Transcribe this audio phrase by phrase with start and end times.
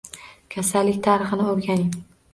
[0.55, 1.93] Kasallik tarixini o`rganing